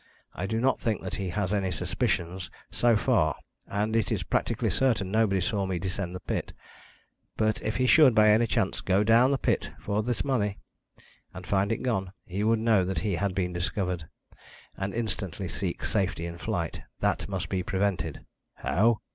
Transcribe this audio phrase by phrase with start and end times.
[0.33, 3.35] I do not think that he has any suspicions, so far,
[3.67, 6.53] and it is practically certain nobody saw me descend the pit.
[7.37, 10.57] But if he should, by any chance, go down to the pit for his money,
[11.35, 14.07] and find it gone, he would know he had been discovered,
[14.75, 16.81] and instantly seek safety in flight.
[17.01, 18.25] That must be prevented."
[18.55, 19.01] "How?"